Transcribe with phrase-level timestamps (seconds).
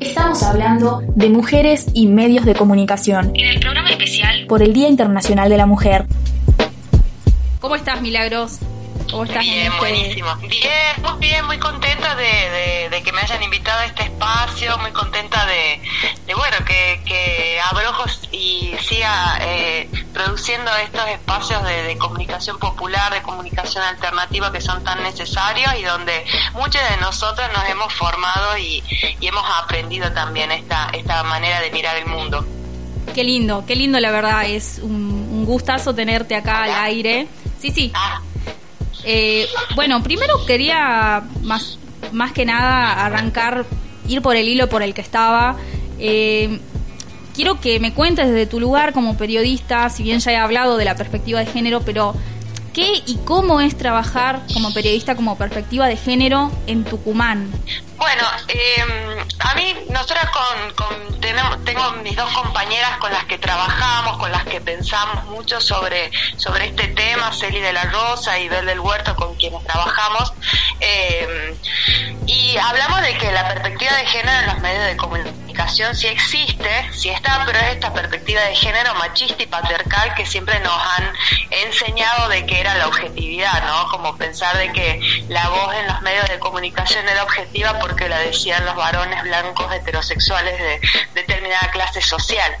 [0.00, 4.88] Estamos hablando de mujeres y medios de comunicación en el programa especial por el Día
[4.88, 6.06] Internacional de la Mujer.
[7.60, 8.58] ¿Cómo estás, Milagros?
[9.10, 9.78] ¿Cómo estás bien, en este...
[9.78, 10.36] buenísimo.
[10.36, 14.90] Bien, muy bien, muy contenta de, de, que me hayan invitado a este espacio, muy
[14.90, 15.80] contenta de,
[16.26, 19.65] de bueno, que, que Abrojos y siga eh,
[20.26, 26.24] produciendo estos espacios de, comunicación popular, de comunicación alternativa que son tan necesarios y donde
[26.52, 28.82] muchos de nosotros nos hemos formado y,
[29.20, 32.44] y hemos aprendido también esta, esta manera de mirar el mundo.
[33.14, 37.28] Qué lindo, qué lindo la verdad, es un, un gustazo tenerte acá al aire.
[37.60, 37.92] Sí, sí.
[37.94, 38.20] Ah,
[39.04, 39.46] Eh,
[39.76, 41.78] bueno, primero quería más,
[42.10, 43.64] más que nada arrancar,
[44.08, 45.56] ir por el hilo por el que estaba.
[46.00, 46.58] Eh,
[47.36, 50.86] quiero que me cuentes desde tu lugar como periodista, si bien ya he hablado de
[50.86, 52.14] la perspectiva de género, pero
[52.72, 57.52] ¿qué y cómo es trabajar como periodista como perspectiva de género en Tucumán?
[57.98, 63.36] Bueno, eh, a mí, nosotras con, con tenemos, tengo mis dos compañeras con las que
[63.36, 68.48] trabajamos, con las que pensamos mucho sobre, sobre este tema, Celi de la Rosa y
[68.48, 70.32] Bel del Huerto, con quienes trabajamos,
[70.80, 71.54] eh,
[72.26, 75.45] y hablamos de que la perspectiva de género en los medios de comunicación
[75.94, 80.58] sí existe, sí está, pero es esta perspectiva de género machista y patriarcal que siempre
[80.60, 81.12] nos han
[81.50, 83.88] enseñado de que era la objetividad, ¿no?
[83.90, 88.18] Como pensar de que la voz en los medios de comunicación era objetiva porque la
[88.18, 90.80] decían los varones blancos heterosexuales de
[91.14, 92.56] determinada clase social.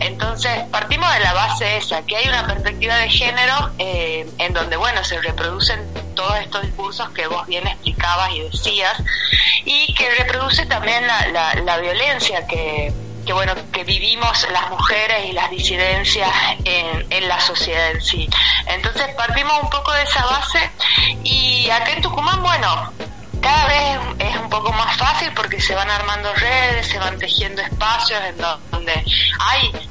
[0.00, 4.76] Entonces, partimos de la base esa, que hay una perspectiva de género eh, en donde,
[4.76, 5.80] bueno, se reproducen
[6.18, 9.00] todos estos discursos que vos bien explicabas y decías,
[9.64, 12.92] y que reproduce también la, la, la violencia que,
[13.24, 16.28] que bueno que vivimos las mujeres y las disidencias
[16.64, 18.28] en, en, la sociedad en sí.
[18.66, 20.70] Entonces partimos un poco de esa base
[21.22, 22.92] y acá en Tucumán, bueno,
[23.40, 27.62] cada vez es un poco más fácil porque se van armando redes, se van tejiendo
[27.62, 28.38] espacios en
[28.72, 29.04] donde
[29.38, 29.88] hay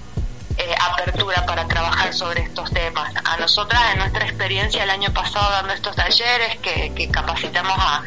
[0.58, 3.14] eh, apertura para trabajar sobre estos temas.
[3.24, 8.04] A nosotras, en nuestra experiencia el año pasado dando estos talleres que, que capacitamos a,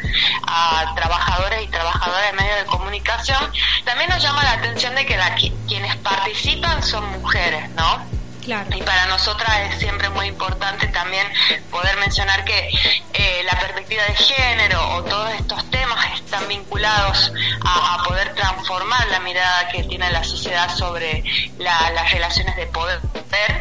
[0.94, 3.53] trabajadores y trabajadoras de medios de comunicación,
[3.84, 5.34] también nos llama la atención de que la,
[5.69, 8.19] quienes participan son mujeres, ¿no?
[8.43, 8.69] Claro.
[8.75, 11.27] Y para nosotras es siempre muy importante también
[11.71, 12.71] poder mencionar que
[13.12, 17.33] eh, la perspectiva de género o todos estos temas están vinculados
[17.65, 21.23] a, poder transformar la mirada que tiene la sociedad sobre
[21.59, 23.00] la, las relaciones de poder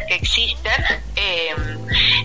[0.06, 0.84] que existen.
[1.16, 1.54] Eh,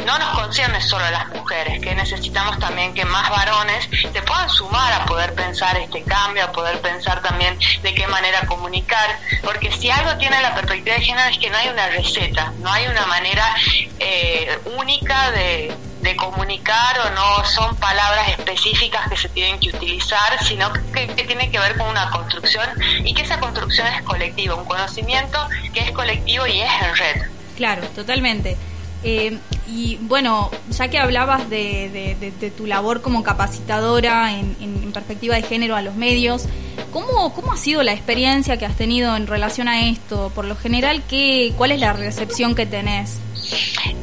[0.06, 4.50] no nos concierne solo a las mujeres, que necesitamos también que más varones se puedan
[4.50, 9.72] sumar a poder pensar este cambio, a poder pensar también de qué manera comunicar, porque
[9.72, 12.88] si algo tiene la perspectiva de género es que no hay una receta, no hay
[12.88, 13.56] una manera
[14.00, 15.76] eh, única de,
[16.18, 21.58] comunicar o no son palabras específicas que se tienen que utilizar, sino que, tiene que
[21.58, 22.70] ver con una construcción
[23.04, 25.40] y que esa construcción es colectiva, un conocimiento
[25.74, 27.34] que es colectivo y es en red.
[27.56, 28.58] Claro, totalmente.
[29.04, 35.76] Eh, y bueno, ya que hablabas de, tu labor como capacitadora en, perspectiva de género
[35.76, 36.46] a los medios,
[36.94, 40.32] ¿cómo, ¿cómo ha sido la experiencia que has tenido en relación a esto?
[40.34, 43.20] Por lo general, ¿qué, ¿cuál es la recepción que tenés?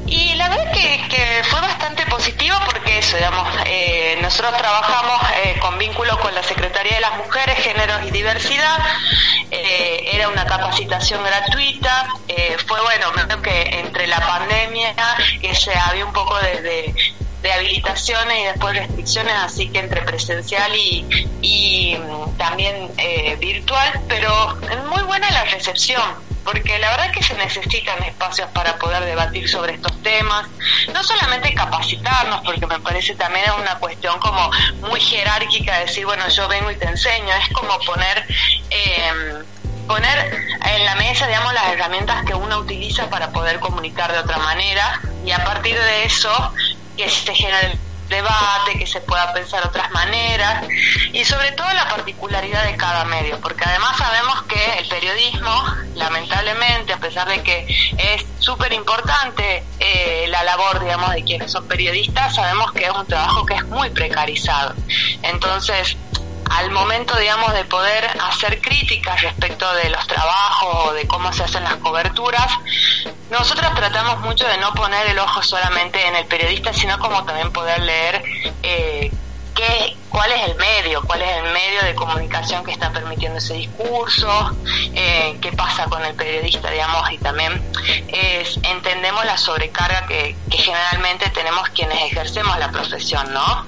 [0.06, 5.78] Y la verdad que, fue bastante positivo porque eso, digamos, eh, nosotros trabajamos eh, con
[5.78, 6.01] vínculo con la
[7.16, 8.78] Mujeres, Géneros y Diversidad,
[9.50, 14.94] eh, era una capacitación gratuita, eh, fue bueno, creo que entre la pandemia,
[15.40, 16.94] que se había un poco de,
[17.42, 21.04] de habilitaciones y después restricciones, así que entre presencial y,
[21.42, 21.98] y
[22.38, 24.56] también eh, virtual, pero
[24.88, 26.02] muy buena la recepción,
[26.44, 30.48] porque la verdad que se necesitan espacios para poder debatir sobre estos temas,
[30.92, 34.50] no solamente capacitarnos, porque me parece también es una cuestión como
[34.80, 38.26] muy jerárquica, decir, bueno, yo vengo y te enseño, es como poner...
[38.70, 39.42] Eh,
[39.86, 44.38] poner en la mesa, digamos, las herramientas que uno utiliza para poder comunicar de otra
[44.38, 46.52] manera y a partir de eso
[46.96, 47.76] que se genere
[48.08, 50.64] debate, que se pueda pensar otras maneras
[51.12, 54.42] y sobre todo la particularidad de cada medio, porque además sabemos
[54.78, 55.64] el periodismo,
[55.94, 57.66] lamentablemente, a pesar de que
[57.98, 63.06] es súper importante eh, la labor, digamos, de quienes son periodistas, sabemos que es un
[63.06, 64.74] trabajo que es muy precarizado.
[65.22, 65.96] Entonces,
[66.50, 71.44] al momento, digamos, de poder hacer críticas respecto de los trabajos o de cómo se
[71.44, 72.52] hacen las coberturas,
[73.30, 77.52] nosotros tratamos mucho de no poner el ojo solamente en el periodista, sino como también
[77.52, 78.22] poder leer
[78.62, 79.10] eh,
[79.54, 83.54] qué, cuál es el medio, cuál es el medio de comunicación que está permitiendo ese
[83.54, 84.56] discurso,
[84.94, 87.60] eh, qué pasa con el periodista, digamos, y también
[88.62, 93.66] entendemos la sobrecarga que, que generalmente tenemos quienes ejercemos la profesión, ¿no?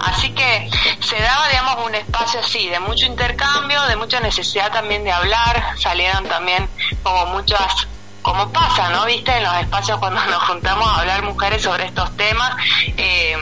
[0.00, 5.04] Así que se daba, digamos, un espacio así de mucho intercambio, de mucha necesidad también
[5.04, 6.68] de hablar, salieron también
[7.02, 7.88] como muchas
[8.22, 9.06] como pasa, ¿no?
[9.06, 12.56] Viste, en los espacios cuando nos juntamos a hablar mujeres sobre estos temas,
[12.96, 13.36] eh,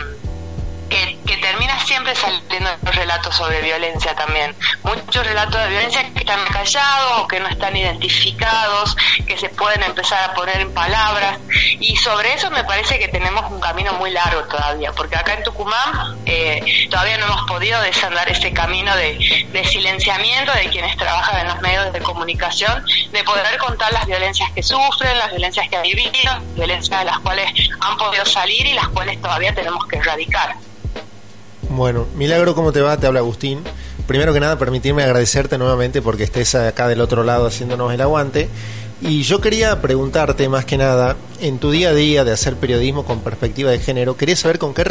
[1.37, 4.55] termina siempre saliendo relatos sobre violencia también.
[4.83, 8.97] Muchos relatos de violencia que están callados o que no están identificados,
[9.27, 11.39] que se pueden empezar a poner en palabras.
[11.81, 15.43] Y sobre eso me parece que tenemos un camino muy largo todavía, porque acá en
[15.43, 21.41] Tucumán eh, todavía no hemos podido desandar ese camino de, de silenciamiento de quienes trabajan
[21.41, 25.77] en los medios de comunicación, de poder contar las violencias que sufren, las violencias que
[25.77, 29.97] han vivido, violencias de las cuales han podido salir y las cuales todavía tenemos que
[29.97, 30.57] erradicar.
[31.77, 32.97] Bueno, Milagro, ¿cómo te va?
[32.97, 33.61] Te habla Agustín.
[34.07, 38.49] Primero que nada, permitirme agradecerte nuevamente porque estés acá del otro lado haciéndonos el aguante.
[39.03, 43.05] Y yo quería preguntarte más que nada, en tu día a día de hacer periodismo
[43.05, 44.85] con perspectiva de género, quería saber con qué,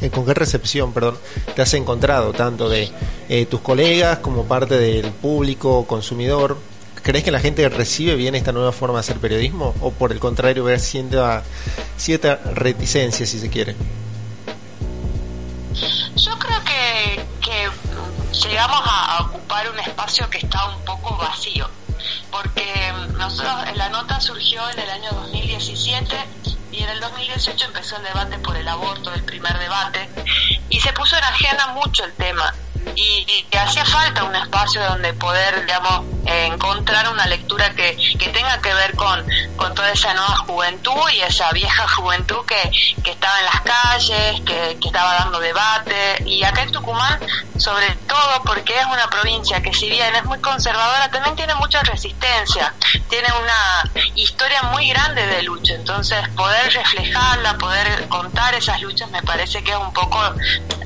[0.00, 1.16] eh, con qué recepción perdón,
[1.54, 2.90] te has encontrado, tanto de
[3.28, 6.58] eh, tus colegas como parte del público consumidor.
[7.04, 9.76] ¿Crees que la gente recibe bien esta nueva forma de hacer periodismo?
[9.80, 13.76] ¿O por el contrario, ver cierta reticencia, si se quiere?
[16.16, 17.24] Yo creo que,
[18.32, 21.68] llegamos a, ocupar un espacio que está un poco vacío,
[22.30, 26.16] porque nosotros, la nota surgió en el año 2017
[26.72, 30.08] y en el 2018 empezó el debate por el aborto, el primer debate,
[30.68, 32.54] y se puso en agenda mucho el tema
[32.94, 38.60] y, que hacía falta un espacio donde poder, digamos, encontrar una lectura que, que tenga
[38.60, 39.26] que ver con,
[39.56, 42.70] con toda esa nueva juventud y esa vieja juventud que,
[43.02, 46.22] que estaba en las calles, que, que estaba dando debate.
[46.24, 47.18] Y acá en Tucumán,
[47.58, 51.82] sobre todo porque es una provincia que si bien es muy conservadora, también tiene mucha
[51.82, 52.74] resistencia,
[53.08, 55.74] tiene una historia muy grande de lucha.
[55.74, 60.18] Entonces, poder reflejarla, poder contar esas luchas, me parece que es un poco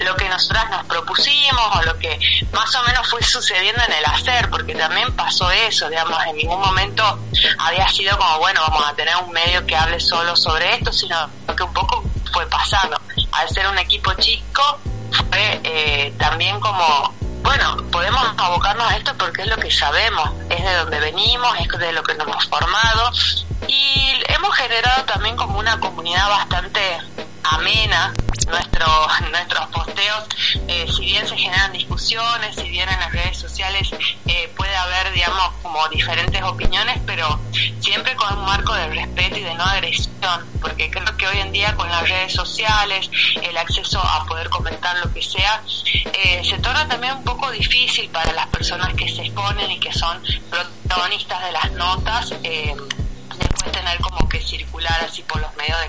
[0.01, 2.19] lo que nosotras nos propusimos o lo que
[2.53, 6.61] más o menos fue sucediendo en el hacer, porque también pasó eso, digamos, en ningún
[6.61, 7.19] momento
[7.59, 11.31] había sido como, bueno, vamos a tener un medio que hable solo sobre esto, sino
[11.57, 13.01] que un poco fue pasando.
[13.35, 14.79] Al ser un equipo chico,
[15.11, 20.63] fue eh, también como, bueno, podemos abocarnos a esto porque es lo que sabemos, es
[20.63, 23.11] de donde venimos, es de lo que nos hemos formado
[23.69, 26.81] y hemos generado también como una comunidad bastante
[27.45, 28.13] amena
[28.47, 30.25] nuestros nuestros posteos.
[30.69, 33.91] Eh, si bien se generan discusiones si bien en las redes sociales
[34.27, 37.41] eh, puede haber digamos como diferentes opiniones pero
[37.81, 41.53] siempre con un marco de respeto y de no agresión porque creo que hoy en
[41.53, 43.11] día con las redes sociales
[43.43, 45.63] el acceso a poder comentar lo que sea
[45.95, 49.93] eh, se torna también un poco difícil para las personas que se exponen y que
[49.93, 52.31] son protagonistas de las notas
[53.39, 55.81] después tener como que circular así por los medios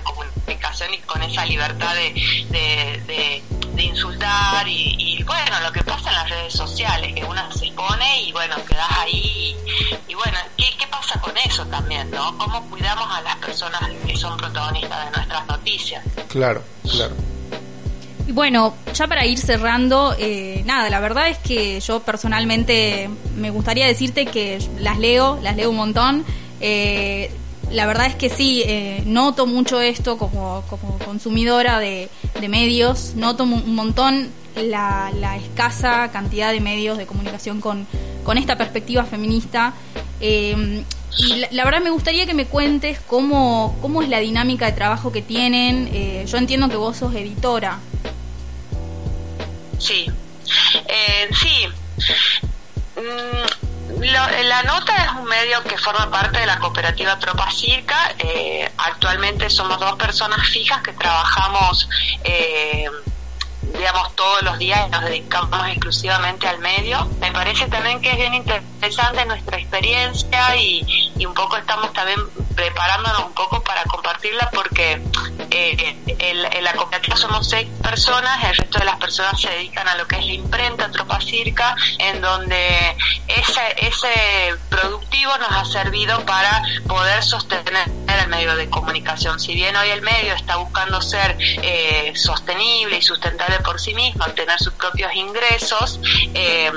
[0.92, 3.42] y con esa libertad de,
[3.74, 8.22] de, insultar y, bueno, lo que pasa en las redes sociales, que uno se pone
[8.22, 9.56] y bueno, quedas ahí
[10.08, 12.36] y, bueno, ¿qué, ¿qué pasa con eso también, no?
[12.36, 16.04] ¿Cómo cuidamos a las personas que son protagonistas de nuestras noticias?
[16.28, 17.14] Claro, claro.
[18.26, 23.50] Y bueno, ya para ir cerrando, eh, nada, la verdad es que yo personalmente me
[23.50, 26.24] gustaría decirte que las leo, las leo un montón.
[26.60, 27.30] Eh,
[27.70, 32.08] la verdad es que sí, eh, noto mucho esto como, como consumidora de,
[32.48, 37.86] medios, noto un montón la, escasa cantidad de medios de comunicación con,
[38.24, 39.74] con esta perspectiva feminista.
[40.20, 40.84] Eh,
[41.18, 45.12] y la, verdad me gustaría que me cuentes cómo, cómo es la dinámica de trabajo
[45.12, 45.88] que tienen.
[45.92, 47.78] Eh, yo entiendo que vos sos editora.
[49.78, 50.06] Sí,
[51.32, 51.66] sí.
[52.96, 58.14] Mm, la nota es un medio que forma parte de la cooperativa Tropa Circa.
[58.18, 61.88] Eh, actualmente somos dos personas fijas que trabajamos,
[62.24, 62.86] eh,
[63.62, 67.08] digamos, todos los días y nos dedicamos exclusivamente al medio.
[67.20, 68.75] Me parece también que es bien interesante
[69.26, 72.20] nuestra experiencia y, y un poco estamos también
[72.54, 75.00] preparándonos un poco para compartirla porque
[75.50, 79.94] eh, en, la cooperativa somos seis personas, el resto de las personas se dedican a
[79.96, 82.96] lo que es la imprenta Tropa Circa, en donde
[83.28, 89.38] ese, ese productivo nos ha servido para poder sostener el medio de comunicación.
[89.38, 94.24] Si bien hoy el medio está buscando ser eh, sostenible y sustentable por sí mismo,
[94.34, 96.00] tener sus propios ingresos,
[96.34, 96.72] eh,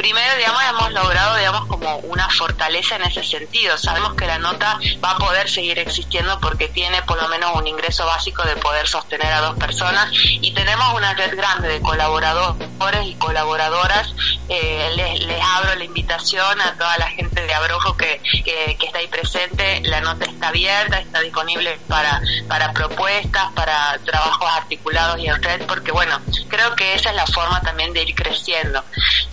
[0.00, 3.76] primero, digamos, hemos logrado, digamos, como una fortaleza en ese sentido.
[3.76, 7.66] Sabemos que la nota va a poder seguir existiendo porque tiene por lo menos un
[7.66, 13.06] ingreso básico de poder sostener a dos personas y tenemos una red grande de colaboradores
[13.06, 14.14] y colaboradoras.
[14.48, 19.00] Eh, les, abro la invitación a toda la gente de Abrojo que, que, que, está
[19.00, 19.82] ahí presente.
[19.82, 25.66] La nota está abierta, está disponible para, para propuestas, para trabajos articulados y en red,
[25.66, 28.82] porque bueno, creo que esa es la forma también de ir creciendo.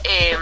[0.04, 0.38] Eh,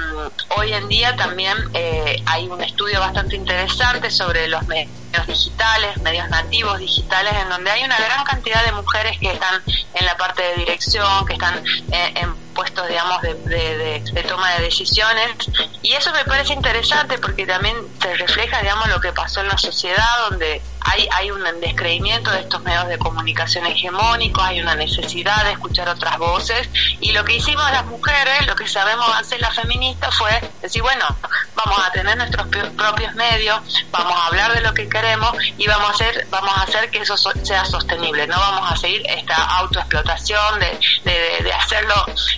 [0.57, 6.29] hoy en día también eh, hay un estudio bastante interesante sobre los medios digitales, medios
[6.29, 9.61] nativos digitales, en donde hay una gran cantidad de mujeres que están
[9.93, 15.29] en la parte de dirección, que están eh, en puestos, digamos, de, toma de decisiones.
[15.83, 19.57] Y eso me parece interesante porque también se refleja, digamos, lo que pasó en la
[19.57, 25.43] sociedad, donde hay, hay un descreimiento de estos medios de comunicación hegemónicos, hay una necesidad
[25.43, 26.69] de escuchar otras voces.
[27.01, 31.05] Y lo que hicimos las mujeres, lo que sabemos hacer las feministas fue decir, bueno,
[31.55, 33.59] vamos a tener nuestros propios medios,
[33.91, 36.99] vamos a hablar de lo que queremos y vamos a hacer, vamos a hacer que
[36.99, 38.27] eso sea sostenible.
[38.27, 41.95] No vamos a seguir esta autoexplotación de, de, de hacerlo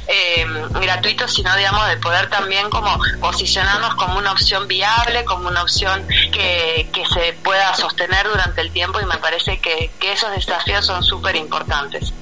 [0.08, 0.46] eh,
[0.82, 6.08] gratuito, sino digamos de poder también como posicionarnos como una opción viable, como una opción
[6.32, 10.86] que, que se pueda sostener durante el tiempo y me parece que, que esos desafíos
[10.86, 12.14] son súper importantes.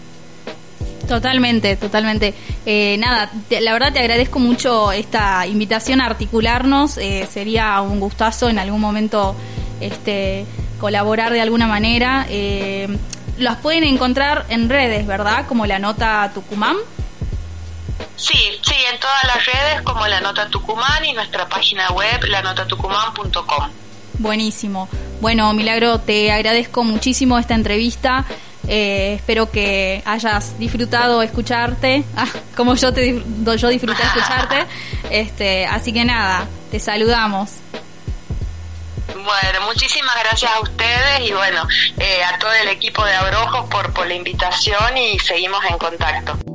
[1.08, 2.34] Totalmente, totalmente.
[2.66, 6.98] Eh, nada, te, la verdad te agradezco mucho esta invitación a articularnos.
[6.98, 9.36] Eh, sería un gustazo en algún momento
[9.80, 10.46] este,
[10.80, 12.26] colaborar de alguna manera.
[12.30, 12.88] Eh,
[13.38, 15.46] las pueden encontrar en redes, ¿verdad?
[15.48, 16.78] Como la nota Tucumán.
[18.16, 23.70] Sí, sí, en todas las redes como la nota Tucumán y nuestra página web lanotatucumán.com.
[24.20, 24.88] Buenísimo.
[25.22, 28.26] Bueno, Milagro, te agradezco muchísimo esta entrevista.
[28.68, 33.22] Eh, espero que hayas disfrutado escucharte, ah, como yo te
[33.58, 34.66] yo disfruté escucharte.
[35.10, 37.52] Este, así que nada, te saludamos.
[39.08, 41.68] Bueno, muchísimas gracias a ustedes y bueno,
[41.98, 46.55] eh, a todo el equipo de Abrojos por, por la invitación y seguimos en contacto.